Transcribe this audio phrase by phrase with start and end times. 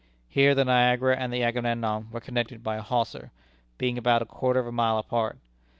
[0.27, 3.29] Here the Niagara and the Agamemnon were connected by a hawser,
[3.77, 5.37] being about a quarter of a mile apart.